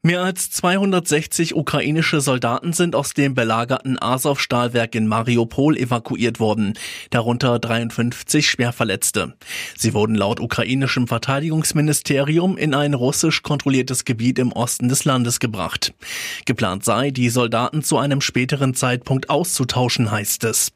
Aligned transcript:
Mehr 0.00 0.22
als 0.22 0.52
260 0.52 1.56
ukrainische 1.56 2.20
Soldaten 2.20 2.72
sind 2.72 2.94
aus 2.94 3.14
dem 3.14 3.34
belagerten 3.34 4.00
Azov-Stahlwerk 4.00 4.94
in 4.94 5.08
Mariupol 5.08 5.76
evakuiert 5.76 6.38
worden, 6.38 6.74
darunter 7.10 7.58
53 7.58 8.48
Schwerverletzte. 8.48 9.34
Sie 9.76 9.94
wurden 9.94 10.14
laut 10.14 10.38
ukrainischem 10.38 11.08
Verteidigungsministerium 11.08 12.56
in 12.56 12.74
ein 12.74 12.94
russisch 12.94 13.42
kontrolliertes 13.42 14.04
Gebiet 14.04 14.38
im 14.38 14.52
Osten 14.52 14.88
des 14.88 15.04
Landes 15.04 15.40
gebracht. 15.40 15.92
Geplant 16.46 16.84
sei, 16.84 17.10
die 17.10 17.28
Soldaten 17.28 17.82
zu 17.82 17.98
einem 17.98 18.20
späteren 18.20 18.74
Zeitpunkt 18.74 19.30
auszutauschen, 19.30 20.12
heißt 20.12 20.44
es. 20.44 20.70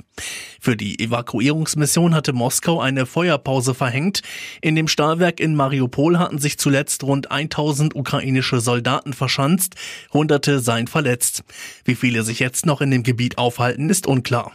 Für 0.60 0.76
die 0.76 1.00
Evakuierungsmission 1.00 2.14
hatte 2.14 2.32
Moskau 2.32 2.80
eine 2.80 3.06
Feuerpause 3.06 3.74
verhängt. 3.74 4.22
In 4.60 4.76
dem 4.76 4.88
Stahlwerk 4.88 5.40
in 5.40 5.54
Mariupol 5.54 6.18
hatten 6.18 6.38
sich 6.38 6.58
zuletzt 6.58 7.02
rund 7.02 7.30
1000 7.30 7.96
ukrainische 7.96 8.60
Soldaten 8.60 9.12
verschanzt, 9.12 9.74
Hunderte 10.12 10.60
seien 10.60 10.86
verletzt. 10.86 11.44
Wie 11.84 11.94
viele 11.94 12.22
sich 12.22 12.38
jetzt 12.38 12.66
noch 12.66 12.80
in 12.80 12.90
dem 12.90 13.02
Gebiet 13.02 13.38
aufhalten, 13.38 13.90
ist 13.90 14.06
unklar. 14.06 14.52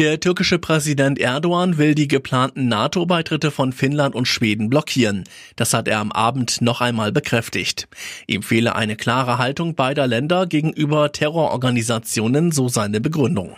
Der 0.00 0.18
türkische 0.18 0.58
Präsident 0.58 1.18
Erdogan 1.18 1.76
will 1.76 1.94
die 1.94 2.08
geplanten 2.08 2.68
NATO-Beitritte 2.68 3.50
von 3.50 3.70
Finnland 3.70 4.14
und 4.14 4.26
Schweden 4.26 4.70
blockieren. 4.70 5.24
Das 5.56 5.74
hat 5.74 5.88
er 5.88 5.98
am 5.98 6.10
Abend 6.10 6.62
noch 6.62 6.80
einmal 6.80 7.12
bekräftigt. 7.12 7.86
Ihm 8.26 8.42
fehle 8.42 8.74
eine 8.76 8.96
klare 8.96 9.36
Haltung 9.36 9.74
beider 9.74 10.06
Länder 10.06 10.46
gegenüber 10.46 11.12
Terrororganisationen, 11.12 12.50
so 12.50 12.70
seine 12.70 13.02
Begründung. 13.02 13.56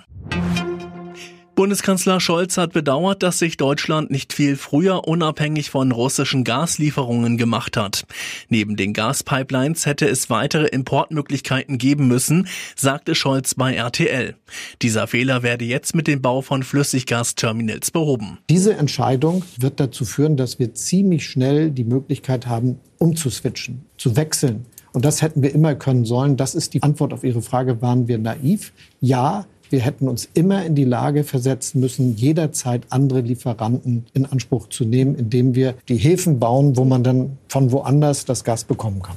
Bundeskanzler 1.62 2.18
Scholz 2.18 2.58
hat 2.58 2.72
bedauert, 2.72 3.22
dass 3.22 3.38
sich 3.38 3.56
Deutschland 3.56 4.10
nicht 4.10 4.32
viel 4.32 4.56
früher 4.56 5.06
unabhängig 5.06 5.70
von 5.70 5.92
russischen 5.92 6.42
Gaslieferungen 6.42 7.36
gemacht 7.38 7.77
hat. 7.77 8.04
Neben 8.48 8.74
den 8.74 8.92
Gaspipelines 8.92 9.86
hätte 9.86 10.08
es 10.08 10.28
weitere 10.28 10.66
Importmöglichkeiten 10.66 11.78
geben 11.78 12.08
müssen, 12.08 12.48
sagte 12.74 13.14
Scholz 13.14 13.54
bei 13.54 13.77
RTL. 13.77 14.34
Dieser 14.82 15.06
Fehler 15.06 15.44
werde 15.44 15.64
jetzt 15.64 15.94
mit 15.94 16.08
dem 16.08 16.20
Bau 16.20 16.42
von 16.42 16.64
Flüssiggasterminals 16.64 17.92
behoben. 17.92 18.38
Diese 18.50 18.74
Entscheidung 18.74 19.44
wird 19.56 19.78
dazu 19.78 20.04
führen, 20.04 20.36
dass 20.36 20.58
wir 20.58 20.74
ziemlich 20.74 21.24
schnell 21.24 21.70
die 21.70 21.84
Möglichkeit 21.84 22.48
haben, 22.48 22.80
umzuswitchen, 22.98 23.86
zu 23.98 24.16
wechseln. 24.16 24.66
Und 24.92 25.04
das 25.04 25.22
hätten 25.22 25.42
wir 25.42 25.54
immer 25.54 25.76
können 25.76 26.04
sollen. 26.04 26.36
Das 26.36 26.56
ist 26.56 26.74
die 26.74 26.82
Antwort 26.82 27.12
auf 27.12 27.22
Ihre 27.22 27.41
Frage, 27.41 27.80
waren 27.80 28.08
wir 28.08 28.19
naiv? 28.19 28.72
Ja, 29.00 29.47
wir 29.73 29.81
hätten 29.81 30.06
uns 30.09 30.28
immer 30.34 30.65
in 30.65 30.75
die 30.75 30.84
Lage 30.84 31.25
versetzen 31.25 31.81
müssen, 31.81 32.15
jederzeit 32.15 32.83
andere 32.91 33.20
Lieferanten 33.20 34.06
in 34.12 34.27
Anspruch 34.27 34.69
zu 34.69 34.84
nehmen, 34.84 35.17
indem 35.17 35.55
wir 35.55 35.75
die 35.89 35.97
Häfen 35.97 36.39
bauen, 36.39 36.77
wo 36.77 36.84
man 36.84 37.03
dann 37.03 37.39
von 37.48 37.73
woanders 37.73 38.25
das 38.25 38.45
Gas 38.45 38.65
bekommen 38.65 39.03
kann. 39.03 39.17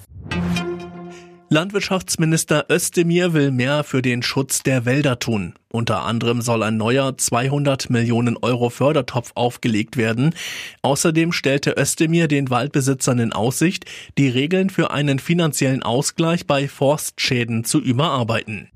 Landwirtschaftsminister 1.49 2.65
Özdemir 2.71 3.33
will 3.33 3.51
mehr 3.51 3.83
für 3.83 4.01
den 4.01 4.23
Schutz 4.23 4.63
der 4.63 4.85
Wälder 4.85 5.19
tun. 5.19 5.53
Unter 5.71 6.03
anderem 6.03 6.41
soll 6.41 6.63
ein 6.63 6.77
neuer 6.77 7.17
200 7.17 7.89
Millionen 7.91 8.35
Euro 8.37 8.69
Fördertopf 8.69 9.31
aufgelegt 9.35 9.95
werden. 9.95 10.33
Außerdem 10.81 11.31
stellte 11.31 11.75
Özdemir 11.77 12.27
den 12.27 12.49
Waldbesitzern 12.49 13.19
in 13.19 13.31
Aussicht, 13.31 13.85
die 14.17 14.27
Regeln 14.27 14.71
für 14.71 14.89
einen 14.89 15.19
finanziellen 15.19 15.83
Ausgleich 15.83 16.47
bei 16.47 16.67
Forstschäden 16.67 17.63
zu 17.63 17.79
überarbeiten. 17.79 18.69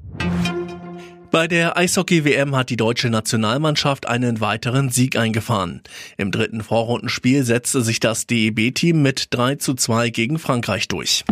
Bei 1.32 1.48
der 1.48 1.78
Eishockey-WM 1.78 2.56
hat 2.56 2.72
die 2.72 2.76
deutsche 2.76 3.10
Nationalmannschaft 3.10 4.08
einen 4.08 4.42
weiteren 4.42 4.90
Sieg 4.90 5.16
eingefahren. 5.16 5.82
Im 6.18 6.32
dritten 6.32 6.62
Vorrundenspiel 6.62 7.44
setzte 7.44 7.82
sich 7.82 8.00
das 8.00 8.26
DEB-Team 8.26 9.02
mit 9.02 9.28
3 9.30 9.56
zu 9.56 9.76
2 9.76 10.10
gegen 10.10 10.40
Frankreich 10.40 10.88
durch. 10.88 11.24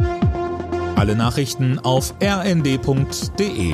Alle 0.96 1.16
Nachrichten 1.16 1.80
auf 1.80 2.14
rnd.de 2.22 3.74